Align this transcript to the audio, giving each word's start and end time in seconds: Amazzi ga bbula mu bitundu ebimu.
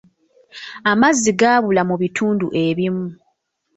Amazzi 0.91 1.31
ga 1.39 1.53
bbula 1.61 1.81
mu 1.89 1.95
bitundu 2.01 2.45
ebimu. 2.65 3.07